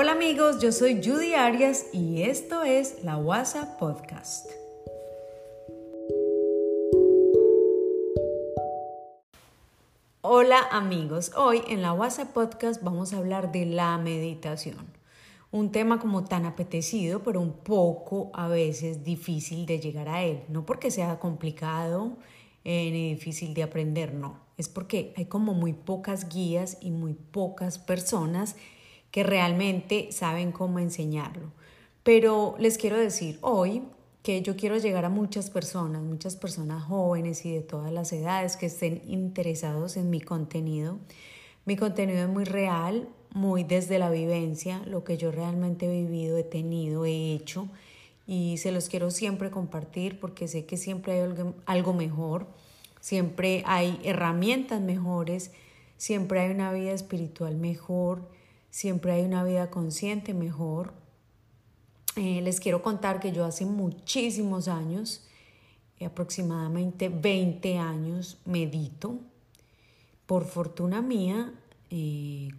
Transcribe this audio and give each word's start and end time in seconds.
Hola 0.00 0.12
amigos, 0.12 0.62
yo 0.62 0.70
soy 0.70 1.02
Judy 1.04 1.34
Arias 1.34 1.86
y 1.92 2.22
esto 2.22 2.62
es 2.62 3.02
la 3.02 3.16
WhatsApp 3.16 3.80
Podcast. 3.80 4.48
Hola 10.20 10.68
amigos, 10.70 11.32
hoy 11.36 11.62
en 11.66 11.82
la 11.82 11.94
WhatsApp 11.94 12.28
Podcast 12.32 12.80
vamos 12.80 13.12
a 13.12 13.16
hablar 13.16 13.50
de 13.50 13.66
la 13.66 13.98
meditación. 13.98 14.76
Un 15.50 15.72
tema 15.72 15.98
como 15.98 16.22
tan 16.22 16.46
apetecido, 16.46 17.24
pero 17.24 17.40
un 17.40 17.54
poco 17.54 18.30
a 18.34 18.46
veces 18.46 19.02
difícil 19.02 19.66
de 19.66 19.80
llegar 19.80 20.08
a 20.08 20.22
él. 20.22 20.44
No 20.48 20.64
porque 20.64 20.92
sea 20.92 21.18
complicado 21.18 22.18
eh, 22.62 22.92
ni 22.92 23.14
difícil 23.14 23.52
de 23.52 23.64
aprender, 23.64 24.14
no. 24.14 24.38
Es 24.58 24.68
porque 24.68 25.12
hay 25.16 25.24
como 25.24 25.54
muy 25.54 25.72
pocas 25.72 26.28
guías 26.28 26.78
y 26.80 26.92
muy 26.92 27.14
pocas 27.14 27.80
personas 27.80 28.54
que 29.10 29.22
realmente 29.22 30.12
saben 30.12 30.52
cómo 30.52 30.78
enseñarlo. 30.78 31.52
Pero 32.02 32.54
les 32.58 32.78
quiero 32.78 32.96
decir 32.98 33.38
hoy 33.40 33.82
que 34.22 34.42
yo 34.42 34.56
quiero 34.56 34.76
llegar 34.78 35.04
a 35.04 35.08
muchas 35.08 35.50
personas, 35.50 36.02
muchas 36.02 36.36
personas 36.36 36.82
jóvenes 36.84 37.44
y 37.44 37.52
de 37.52 37.62
todas 37.62 37.92
las 37.92 38.12
edades 38.12 38.56
que 38.56 38.66
estén 38.66 39.02
interesados 39.06 39.96
en 39.96 40.10
mi 40.10 40.20
contenido. 40.20 40.98
Mi 41.64 41.76
contenido 41.76 42.20
es 42.20 42.28
muy 42.28 42.44
real, 42.44 43.08
muy 43.32 43.64
desde 43.64 43.98
la 43.98 44.10
vivencia, 44.10 44.82
lo 44.86 45.04
que 45.04 45.16
yo 45.16 45.30
realmente 45.30 45.86
he 45.86 46.04
vivido, 46.04 46.36
he 46.38 46.44
tenido, 46.44 47.04
he 47.04 47.32
hecho 47.32 47.68
y 48.26 48.58
se 48.58 48.72
los 48.72 48.90
quiero 48.90 49.10
siempre 49.10 49.50
compartir 49.50 50.20
porque 50.20 50.48
sé 50.48 50.66
que 50.66 50.76
siempre 50.76 51.14
hay 51.14 51.20
algo, 51.20 51.54
algo 51.64 51.94
mejor, 51.94 52.46
siempre 53.00 53.62
hay 53.66 53.98
herramientas 54.04 54.82
mejores, 54.82 55.50
siempre 55.96 56.40
hay 56.40 56.50
una 56.50 56.70
vida 56.72 56.92
espiritual 56.92 57.56
mejor 57.56 58.28
siempre 58.70 59.12
hay 59.12 59.24
una 59.24 59.44
vida 59.44 59.70
consciente 59.70 60.34
mejor. 60.34 60.92
Eh, 62.16 62.40
les 62.42 62.60
quiero 62.60 62.82
contar 62.82 63.20
que 63.20 63.32
yo 63.32 63.44
hace 63.44 63.64
muchísimos 63.64 64.68
años, 64.68 65.24
aproximadamente 66.04 67.08
20 67.08 67.78
años, 67.78 68.38
medito. 68.44 69.18
Por 70.26 70.44
fortuna 70.44 71.00
mía, 71.00 71.52
eh, 71.90 72.50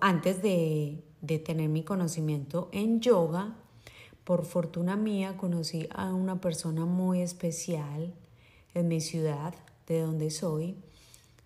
antes 0.00 0.42
de, 0.42 1.04
de 1.20 1.38
tener 1.38 1.68
mi 1.68 1.82
conocimiento 1.82 2.68
en 2.72 3.00
yoga, 3.00 3.54
por 4.24 4.44
fortuna 4.44 4.96
mía 4.96 5.36
conocí 5.36 5.88
a 5.94 6.12
una 6.12 6.40
persona 6.40 6.84
muy 6.84 7.20
especial 7.20 8.12
en 8.74 8.88
mi 8.88 9.00
ciudad, 9.00 9.54
de 9.86 10.00
donde 10.00 10.30
soy, 10.30 10.74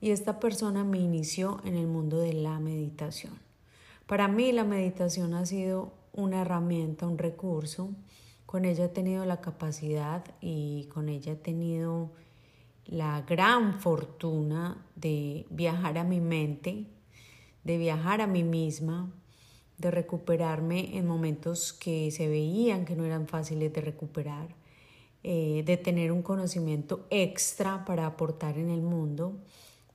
y 0.01 0.11
esta 0.11 0.41
persona 0.41 0.83
me 0.83 0.99
inició 0.99 1.61
en 1.65 1.77
el 1.77 1.87
mundo 1.87 2.19
de 2.19 2.33
la 2.33 2.59
meditación. 2.59 3.50
Para 4.11 4.27
mí 4.27 4.51
la 4.51 4.65
meditación 4.65 5.35
ha 5.35 5.47
sido 5.47 5.93
una 6.13 6.41
herramienta, 6.41 7.07
un 7.07 7.17
recurso. 7.17 7.91
Con 8.45 8.65
ella 8.65 8.87
he 8.87 8.89
tenido 8.89 9.25
la 9.25 9.41
capacidad 9.41 10.25
y 10.41 10.89
con 10.93 11.09
ella 11.09 11.35
he 11.35 11.37
tenido 11.37 12.11
la 12.87 13.23
gran 13.23 13.79
fortuna 13.79 14.85
de 14.97 15.47
viajar 15.49 15.97
a 15.97 16.03
mi 16.03 16.21
mente, 16.21 16.87
de 17.63 17.79
viajar 17.79 18.21
a 18.21 18.27
mí 18.27 18.43
misma, 18.43 19.13
de 19.79 19.93
recuperarme 19.93 20.99
en 20.99 21.07
momentos 21.07 21.73
que 21.73 22.11
se 22.11 22.27
veían 22.27 22.87
que 22.87 22.97
no 22.97 23.05
eran 23.05 23.29
fáciles 23.29 23.73
de 23.73 23.81
recuperar, 23.81 24.57
eh, 25.23 25.63
de 25.65 25.77
tener 25.77 26.11
un 26.11 26.23
conocimiento 26.23 27.07
extra 27.11 27.85
para 27.85 28.07
aportar 28.07 28.59
en 28.59 28.71
el 28.71 28.83
mundo, 28.83 29.39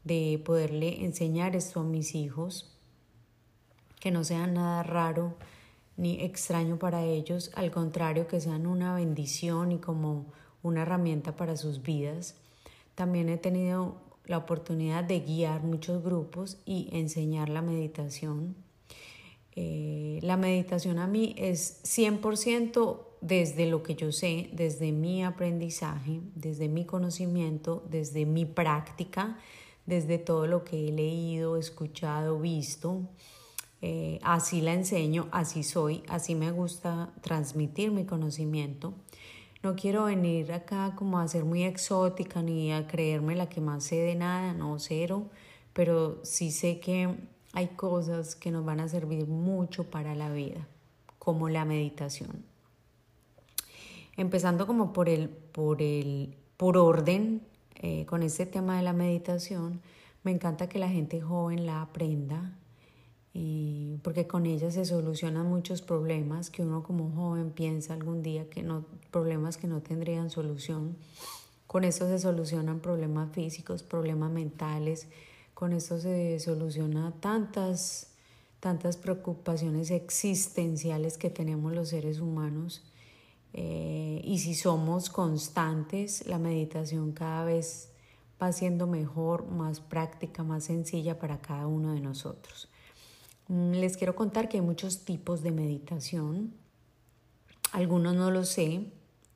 de 0.06 0.42
poderle 0.46 1.04
enseñar 1.04 1.54
esto 1.58 1.82
a 1.82 1.84
mis 1.84 2.16
hijos 2.16 2.75
que 4.00 4.12
no 4.12 4.24
sean 4.24 4.54
nada 4.54 4.84
raro 4.84 5.36
ni 5.98 6.22
extraño 6.22 6.78
para 6.78 7.04
ellos, 7.04 7.52
al 7.56 7.72
contrario, 7.72 8.28
que 8.28 8.42
sean 8.42 8.68
una 8.68 8.94
bendición 8.96 9.72
y 9.72 9.78
como 9.80 10.26
una 10.62 10.82
herramienta 10.82 11.36
para 11.36 11.58
sus 11.58 11.82
vidas. 11.84 12.36
También 12.96 13.30
he 13.30 13.38
tenido 13.38 13.96
la 14.26 14.38
oportunidad 14.38 15.04
de 15.04 15.20
guiar 15.20 15.64
muchos 15.64 16.04
grupos 16.04 16.58
y 16.66 16.90
enseñar 16.92 17.50
la 17.50 17.62
meditación. 17.62 18.56
Eh, 19.56 20.20
la 20.22 20.36
meditación 20.36 21.00
a 21.00 21.08
mí 21.08 21.34
es 21.38 21.82
100% 21.84 23.00
desde 23.22 23.68
lo 23.68 23.84
que 23.84 23.96
yo 23.96 24.12
sé, 24.12 24.50
desde 24.52 24.92
mi 24.92 25.24
aprendizaje, 25.24 26.20
desde 26.36 26.68
mi 26.68 26.86
conocimiento, 26.86 27.84
desde 27.90 28.26
mi 28.26 28.46
práctica, 28.46 29.40
desde 29.86 30.18
todo 30.18 30.48
lo 30.48 30.64
que 30.64 30.88
he 30.88 30.92
leído, 30.92 31.58
escuchado, 31.58 32.40
visto. 32.40 33.02
Eh, 33.88 34.18
así 34.24 34.62
la 34.62 34.74
enseño, 34.74 35.28
así 35.32 35.62
soy, 35.62 36.02
así 36.08 36.34
me 36.34 36.50
gusta 36.50 37.14
transmitir 37.22 37.92
mi 37.92 38.04
conocimiento. 38.04 38.96
No 39.62 39.76
quiero 39.76 40.06
venir 40.06 40.52
acá 40.54 40.94
como 40.96 41.20
a 41.20 41.28
ser 41.28 41.46
muy 41.46 41.62
exótica 41.62 42.42
ni 42.42 42.74
a 42.74 42.88
creerme 42.88 43.36
la 43.36 43.48
que 43.48 43.62
más 43.62 43.84
sé 43.84 43.98
de 43.98 44.16
nada, 44.16 44.56
no 44.56 44.80
cero, 44.80 45.30
pero 45.74 46.20
sí 46.24 46.50
sé 46.50 46.80
que 46.80 47.16
hay 47.54 47.68
cosas 47.76 48.36
que 48.36 48.50
nos 48.50 48.66
van 48.66 48.80
a 48.80 48.88
servir 48.88 49.28
mucho 49.28 49.84
para 49.84 50.16
la 50.16 50.32
vida, 50.32 50.68
como 51.20 51.48
la 51.48 51.64
meditación. 51.64 52.44
Empezando 54.18 54.66
como 54.66 54.94
por 54.94 55.10
el, 55.10 55.30
por 55.30 55.84
el, 55.84 56.36
por 56.58 56.76
orden, 56.76 57.44
eh, 57.76 58.08
con 58.08 58.24
este 58.24 58.48
tema 58.48 58.78
de 58.78 58.82
la 58.82 58.94
meditación, 58.94 59.80
me 60.24 60.32
encanta 60.32 60.68
que 60.68 60.80
la 60.80 60.90
gente 60.90 61.22
joven 61.22 61.68
la 61.68 61.84
aprenda, 61.84 62.58
porque 64.02 64.28
con 64.28 64.46
ella 64.46 64.72
se 64.72 64.86
solucionan 64.86 65.48
muchos 65.48 65.82
problemas 65.82 66.50
que 66.50 66.62
uno 66.62 66.84
como 66.84 67.12
joven 67.12 67.52
piensa 67.52 67.94
algún 67.94 68.22
día 68.22 68.50
que 68.50 68.64
no, 68.64 68.86
problemas 69.12 69.58
que 69.58 69.68
no 69.68 69.82
tendrían 69.82 70.30
solución. 70.30 70.96
Con 71.68 71.84
esto 71.84 72.08
se 72.08 72.20
solucionan 72.20 72.80
problemas 72.80 73.34
físicos, 73.34 73.84
problemas 73.84 74.32
mentales, 74.32 75.08
con 75.54 75.74
esto 75.74 76.00
se 76.00 76.40
soluciona 76.40 77.14
tantas, 77.20 78.12
tantas 78.62 78.96
preocupaciones 78.96 79.92
existenciales 79.92 81.18
que 81.18 81.30
tenemos 81.30 81.74
los 81.74 81.90
seres 81.90 82.22
humanos. 82.22 82.84
Eh, 83.52 84.22
y 84.24 84.40
si 84.40 84.54
somos 84.54 85.10
constantes, 85.10 86.26
la 86.28 86.40
meditación 86.40 87.12
cada 87.12 87.44
vez 87.44 87.90
va 88.42 88.52
siendo 88.54 88.88
mejor, 88.88 89.46
más 89.48 89.82
práctica, 89.82 90.44
más 90.44 90.66
sencilla 90.66 91.20
para 91.20 91.42
cada 91.42 91.68
uno 91.68 91.94
de 91.94 92.02
nosotros. 92.02 92.70
Mm, 93.48 93.74
les 93.74 93.98
quiero 93.98 94.16
contar 94.16 94.50
que 94.50 94.58
hay 94.58 94.64
muchos 94.64 95.06
tipos 95.06 95.44
de 95.44 95.52
meditación. 95.52 96.54
Algunos 97.72 98.16
no 98.16 98.32
los 98.32 98.50
sé, 98.50 98.92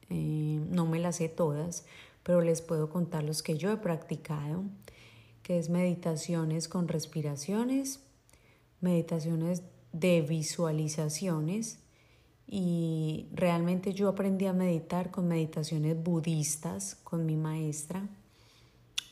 eh, 0.09 0.61
no 0.69 0.85
me 0.85 0.99
las 0.99 1.17
sé 1.17 1.29
todas, 1.29 1.85
pero 2.23 2.41
les 2.41 2.61
puedo 2.61 2.89
contar 2.89 3.23
los 3.23 3.43
que 3.43 3.57
yo 3.57 3.71
he 3.71 3.77
practicado, 3.77 4.63
que 5.43 5.59
es 5.59 5.69
meditaciones 5.69 6.67
con 6.67 6.87
respiraciones, 6.87 8.01
meditaciones 8.81 9.63
de 9.91 10.21
visualizaciones 10.21 11.79
y 12.47 13.27
realmente 13.31 13.93
yo 13.93 14.09
aprendí 14.09 14.45
a 14.45 14.53
meditar 14.53 15.11
con 15.11 15.27
meditaciones 15.27 16.01
budistas 16.01 16.95
con 17.03 17.25
mi 17.25 17.35
maestra. 17.35 18.07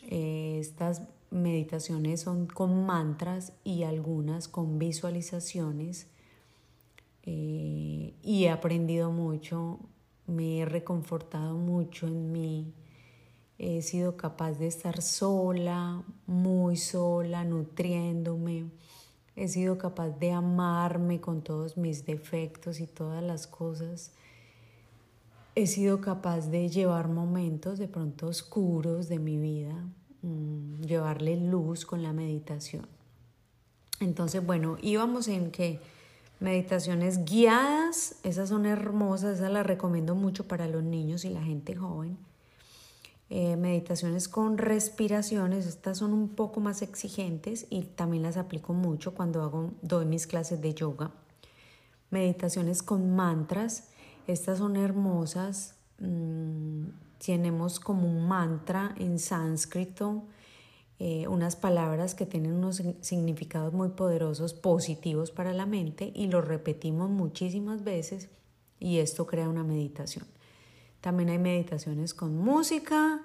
Eh, 0.10 0.58
estas 0.60 1.02
meditaciones 1.32 2.22
son 2.22 2.48
con 2.48 2.86
mantras 2.86 3.54
y 3.64 3.84
algunas 3.84 4.48
con 4.48 4.80
visualizaciones. 4.80 6.08
Eh, 7.24 8.14
y 8.24 8.46
he 8.46 8.50
aprendido 8.50 9.12
mucho, 9.12 9.80
me 10.28 10.60
he 10.60 10.66
reconfortado 10.66 11.56
mucho 11.56 12.08
en 12.08 12.32
mí. 12.32 12.74
He 13.60 13.82
sido 13.82 14.18
capaz 14.18 14.54
de 14.54 14.68
estar 14.68 15.02
sola, 15.02 16.04
muy 16.28 16.78
sola, 16.78 17.44
nutriéndome. 17.44 18.70
He 19.36 19.48
sido 19.48 19.78
capaz 19.78 20.10
de 20.20 20.32
amarme 20.32 21.20
con 21.20 21.42
todos 21.42 21.76
mis 21.78 22.06
defectos 22.06 22.80
y 22.80 22.88
todas 22.88 23.24
las 23.24 23.48
cosas. 23.48 24.12
He 25.56 25.66
sido 25.66 26.02
capaz 26.02 26.50
de 26.50 26.70
llevar 26.70 27.08
momentos 27.08 27.80
de 27.80 27.88
pronto 27.88 28.28
oscuros 28.28 29.10
de 29.10 29.18
mi 29.18 29.38
vida, 29.38 29.88
Mm, 30.24 30.82
llevarle 30.82 31.38
luz 31.38 31.86
con 31.86 32.02
la 32.02 32.12
meditación. 32.12 32.88
Entonces, 34.00 34.46
bueno, 34.46 34.78
íbamos 34.82 35.28
en 35.28 35.52
que 35.52 35.80
meditaciones 36.40 37.24
guiadas, 37.24 38.16
esas 38.24 38.50
son 38.50 38.66
hermosas, 38.66 39.38
esas 39.38 39.52
las 39.52 39.66
recomiendo 39.66 40.16
mucho 40.16 40.48
para 40.48 40.68
los 40.68 40.84
niños 40.84 41.24
y 41.26 41.30
la 41.30 41.44
gente 41.44 41.76
joven. 41.76 42.18
Eh, 43.30 43.58
meditaciones 43.58 44.28
con 44.28 44.58
respiraciones, 44.58 45.66
estas 45.66 45.98
son 45.98 46.14
un 46.14 46.30
poco 46.30 46.62
más 46.62 46.82
exigentes 46.82 47.68
y 47.70 47.84
también 47.84 48.24
las 48.24 48.38
aplico 48.38 48.74
mucho 48.74 49.14
cuando 49.14 49.44
hago, 49.44 49.72
doy 49.82 50.06
mis 50.06 50.26
clases 50.26 50.62
de 50.62 50.74
yoga. 50.74 51.12
Meditaciones 52.10 52.82
con 52.82 53.16
mantras, 53.16 53.90
estas 54.28 54.60
son 54.60 54.78
hermosas. 54.78 55.76
Mm, 56.00 56.86
tenemos 57.24 57.80
como 57.80 58.08
un 58.08 58.28
mantra 58.28 58.94
en 58.98 59.20
sánscrito 59.20 60.24
eh, 61.00 61.28
unas 61.28 61.56
palabras 61.56 62.16
que 62.16 62.26
tienen 62.26 62.54
unos 62.54 62.82
significados 63.02 63.72
muy 63.72 63.90
poderosos, 63.90 64.56
positivos 64.56 65.30
para 65.30 65.54
la 65.54 65.68
mente 65.68 66.12
y 66.16 66.26
los 66.26 66.48
repetimos 66.48 67.12
muchísimas 67.12 67.84
veces 67.84 68.30
y 68.80 68.98
esto 68.98 69.28
crea 69.28 69.48
una 69.48 69.64
meditación. 69.64 70.26
También 71.00 71.30
hay 71.30 71.38
meditaciones 71.38 72.16
con 72.16 72.36
música 72.36 73.22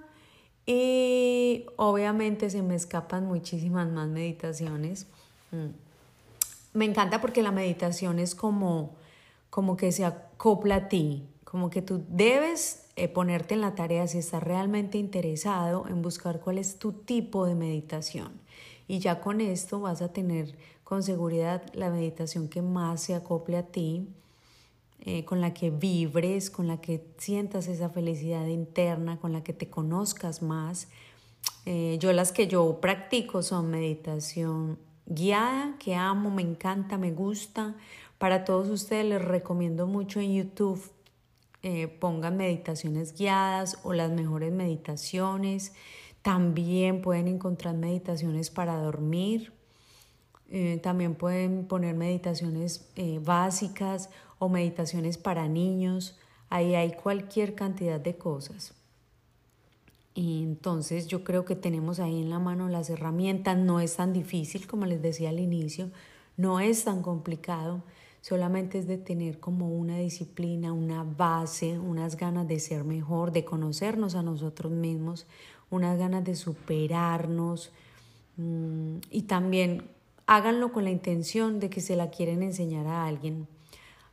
y 0.66 1.64
obviamente 1.76 2.50
se 2.50 2.62
me 2.62 2.74
escapan 2.74 3.26
muchísimas 3.26 3.90
más 3.90 4.06
meditaciones. 4.06 5.06
Mm. 5.50 5.68
Me 6.74 6.84
encanta 6.84 7.22
porque 7.22 7.42
la 7.42 7.52
meditación 7.52 8.18
es 8.18 8.34
como, 8.34 8.96
como 9.48 9.78
que 9.78 9.92
se 9.92 10.04
acopla 10.04 10.76
a 10.76 10.88
ti, 10.88 11.26
como 11.44 11.70
que 11.70 11.80
tú 11.80 12.04
debes 12.08 12.81
eh, 12.94 13.08
ponerte 13.08 13.54
en 13.54 13.62
la 13.62 13.74
tarea 13.74 14.06
si 14.06 14.18
estás 14.18 14.42
realmente 14.42 14.98
interesado 14.98 15.86
en 15.88 16.02
buscar 16.02 16.40
cuál 16.40 16.58
es 16.58 16.78
tu 16.78 16.92
tipo 16.92 17.46
de 17.46 17.54
meditación. 17.54 18.32
Y 18.86 18.98
ya 18.98 19.20
con 19.20 19.40
esto 19.40 19.80
vas 19.80 20.02
a 20.02 20.12
tener 20.12 20.54
con 20.84 21.02
seguridad 21.02 21.62
la 21.72 21.88
meditación 21.88 22.48
que 22.48 22.60
más 22.60 23.00
se 23.00 23.14
acople 23.14 23.56
a 23.56 23.62
ti, 23.62 24.08
eh, 25.00 25.24
con 25.24 25.40
la 25.40 25.54
que 25.54 25.70
vibres, 25.70 26.50
con 26.50 26.66
la 26.66 26.82
que 26.82 27.02
sientas 27.16 27.66
esa 27.66 27.88
felicidad 27.88 28.46
interna, 28.46 29.18
con 29.18 29.32
la 29.32 29.42
que 29.42 29.54
te 29.54 29.70
conozcas 29.70 30.42
más. 30.42 30.88
Eh, 31.64 31.96
yo 31.98 32.12
las 32.12 32.30
que 32.30 32.46
yo 32.46 32.78
practico 32.80 33.42
son 33.42 33.70
meditación 33.70 34.78
guiada, 35.06 35.76
que 35.78 35.94
amo, 35.94 36.30
me 36.30 36.42
encanta, 36.42 36.98
me 36.98 37.10
gusta. 37.10 37.74
Para 38.18 38.44
todos 38.44 38.68
ustedes 38.68 39.06
les 39.06 39.24
recomiendo 39.24 39.86
mucho 39.86 40.20
en 40.20 40.34
YouTube 40.34 40.82
eh, 41.64 41.86
pongan 41.86 42.36
meditaciones 42.36 43.14
guiadas 43.16 43.78
o 43.84 43.92
las 43.92 44.10
mejores 44.10 44.52
meditaciones. 44.52 45.72
También 46.22 47.02
pueden 47.02 47.28
encontrar 47.28 47.76
meditaciones 47.76 48.50
para 48.50 48.76
dormir. 48.76 49.52
Eh, 50.50 50.80
también 50.82 51.14
pueden 51.14 51.66
poner 51.66 51.94
meditaciones 51.94 52.90
eh, 52.96 53.20
básicas 53.22 54.10
o 54.38 54.48
meditaciones 54.48 55.18
para 55.18 55.46
niños. 55.46 56.18
Ahí 56.50 56.74
hay 56.74 56.92
cualquier 56.92 57.54
cantidad 57.54 58.00
de 58.00 58.16
cosas. 58.16 58.74
Entonces 60.14 61.06
yo 61.06 61.22
creo 61.24 61.44
que 61.44 61.56
tenemos 61.56 62.00
ahí 62.00 62.20
en 62.20 62.28
la 62.28 62.40
mano 62.40 62.68
las 62.68 62.90
herramientas. 62.90 63.56
No 63.56 63.78
es 63.78 63.96
tan 63.96 64.12
difícil 64.12 64.66
como 64.66 64.84
les 64.84 65.00
decía 65.00 65.28
al 65.28 65.38
inicio. 65.38 65.90
No 66.36 66.60
es 66.60 66.84
tan 66.84 67.02
complicado 67.02 67.82
solamente 68.22 68.78
es 68.78 68.86
de 68.86 68.98
tener 68.98 69.40
como 69.40 69.68
una 69.68 69.98
disciplina, 69.98 70.72
una 70.72 71.02
base, 71.04 71.78
unas 71.78 72.16
ganas 72.16 72.46
de 72.48 72.60
ser 72.60 72.84
mejor, 72.84 73.32
de 73.32 73.44
conocernos 73.44 74.14
a 74.14 74.22
nosotros 74.22 74.72
mismos, 74.72 75.26
unas 75.70 75.98
ganas 75.98 76.24
de 76.24 76.36
superarnos 76.36 77.72
mm, 78.36 78.98
y 79.10 79.22
también 79.22 79.90
háganlo 80.26 80.72
con 80.72 80.84
la 80.84 80.90
intención 80.90 81.58
de 81.58 81.68
que 81.68 81.80
se 81.80 81.96
la 81.96 82.10
quieren 82.10 82.42
enseñar 82.42 82.86
a 82.86 83.06
alguien. 83.06 83.48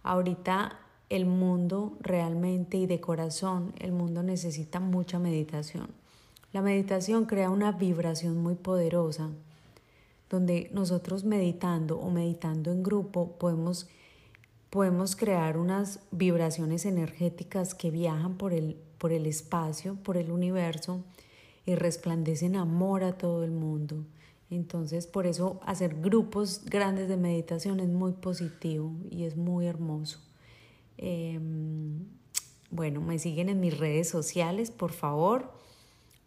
Ahorita 0.02 0.80
el 1.10 1.28
mundo 1.28 1.96
realmente 2.02 2.78
y 2.78 2.88
de 2.88 3.00
corazón, 3.00 3.74
el 3.80 3.92
mundo 3.92 4.24
necesita 4.24 4.80
mucha 4.80 5.20
meditación. 5.20 5.88
La 6.52 6.62
meditación 6.62 7.26
crea 7.26 7.52
una 7.52 7.74
vibración 7.74 8.42
muy 8.42 8.56
poderosa 8.56 9.30
donde 10.30 10.70
nosotros 10.74 11.24
meditando 11.24 12.00
o 12.00 12.10
meditando 12.10 12.72
en 12.72 12.84
grupo 12.84 13.38
podemos 13.38 13.88
podemos 14.70 15.16
crear 15.16 15.58
unas 15.58 16.00
vibraciones 16.12 16.86
energéticas 16.86 17.74
que 17.74 17.92
viajan 17.92 18.38
por 18.38 18.54
el, 18.54 18.78
por 18.98 19.12
el 19.12 19.26
espacio, 19.26 19.96
por 20.04 20.18
el 20.18 20.32
universo 20.32 21.04
y 21.66 21.76
resplandecen 21.76 22.56
amor 22.56 23.04
a 23.04 23.18
todo 23.18 23.44
el 23.44 23.52
mundo. 23.52 24.06
Entonces, 24.52 25.06
por 25.06 25.28
eso 25.28 25.60
hacer 25.66 26.00
grupos 26.02 26.66
grandes 26.66 27.08
de 27.08 27.18
meditación 27.18 27.80
es 27.80 27.90
muy 27.90 28.14
positivo 28.14 28.92
y 29.10 29.24
es 29.24 29.36
muy 29.36 29.68
hermoso. 29.68 30.20
Em, 30.98 32.06
bueno, 32.72 33.02
me 33.02 33.20
siguen 33.20 33.50
en 33.50 33.60
mis 33.60 33.78
redes 33.78 34.10
sociales, 34.10 34.72
por 34.72 34.92
favor. 34.92 35.52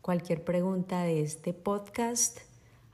Cualquier 0.00 0.44
pregunta 0.44 1.02
de 1.02 1.22
este 1.22 1.52
podcast 1.52 2.40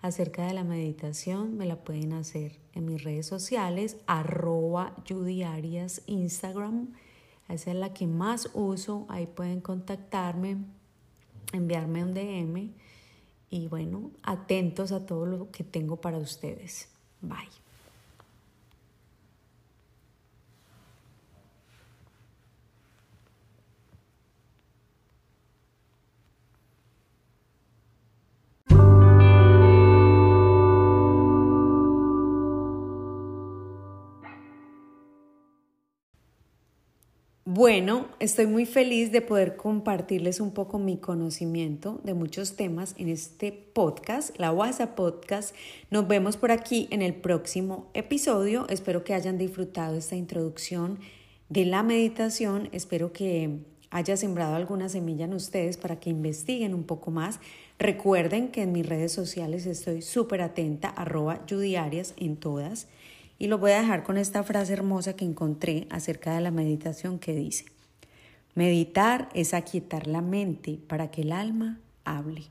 acerca 0.01 0.47
de 0.47 0.55
la 0.55 0.65
meditación 0.65 1.57
me 1.57 1.67
la 1.67 1.77
pueden 1.77 2.13
hacer 2.13 2.59
en 2.75 2.87
mis 2.87 3.03
redes 3.03 3.27
sociales, 3.27 3.97
arroba 4.07 4.95
yudiarias 5.05 6.03
Instagram. 6.07 6.95
Esa 7.49 7.71
es 7.71 7.77
la 7.77 7.95
que 7.95 8.07
más 8.07 8.51
uso. 8.55 9.07
Ahí 9.09 9.27
pueden 9.27 9.61
contactarme, 9.61 10.59
enviarme 11.53 12.05
un 12.05 12.15
DM 12.15 12.73
y 13.51 13.69
bueno, 13.69 14.11
atentos 14.23 14.93
a 14.93 15.07
todo 15.07 15.27
lo 15.27 15.51
que 15.51 15.65
tengo 15.65 15.97
para 15.97 16.19
ustedes. 16.19 16.89
Bye. 17.21 17.68
Bueno, 37.51 38.09
estoy 38.19 38.47
muy 38.47 38.67
feliz 38.67 39.11
de 39.11 39.23
poder 39.23 39.57
compartirles 39.57 40.39
un 40.39 40.51
poco 40.51 40.79
mi 40.79 40.99
conocimiento 40.99 41.99
de 42.05 42.13
muchos 42.13 42.57
temas 42.57 42.95
en 42.99 43.09
este 43.09 43.53
podcast, 43.53 44.39
la 44.39 44.53
WhatsApp 44.53 44.95
Podcast. 44.95 45.55
Nos 45.91 46.07
vemos 46.07 46.37
por 46.37 46.51
aquí 46.51 46.89
en 46.91 47.01
el 47.01 47.15
próximo 47.15 47.89
episodio. 47.95 48.67
Espero 48.69 49.03
que 49.03 49.15
hayan 49.15 49.39
disfrutado 49.39 49.97
esta 49.97 50.15
introducción 50.15 50.99
de 51.49 51.65
la 51.65 51.83
meditación. 51.83 52.69
Espero 52.73 53.15
que 53.15 53.61
haya 53.89 54.19
sembrado 54.19 54.55
alguna 54.55 54.91
semilla 54.91 55.25
en 55.25 55.33
ustedes 55.33 55.79
para 55.79 55.99
que 55.99 56.11
investiguen 56.11 56.75
un 56.75 56.85
poco 56.85 57.11
más. 57.11 57.41
Recuerden 57.79 58.49
que 58.49 58.61
en 58.61 58.73
mis 58.73 58.87
redes 58.87 59.13
sociales 59.13 59.65
estoy 59.65 60.03
súper 60.03 60.43
atenta, 60.43 60.91
arroba 60.91 61.47
en 61.49 62.37
todas. 62.37 62.89
Y 63.39 63.47
lo 63.47 63.59
voy 63.59 63.71
a 63.71 63.81
dejar 63.81 64.03
con 64.03 64.19
esta 64.19 64.43
frase 64.43 64.73
hermosa 64.73 65.15
que 65.15 65.25
encontré 65.25 65.87
acerca 65.91 66.35
de 66.35 66.41
la 66.41 66.51
meditación 66.51 67.19
que 67.19 67.35
dice, 67.35 67.67
meditar 68.55 69.29
es 69.33 69.55
aquietar 69.55 70.09
la 70.09 70.21
mente 70.21 70.79
para 70.89 71.11
que 71.11 71.23
el 71.23 71.33
alma 71.33 71.79
hable. 72.05 72.47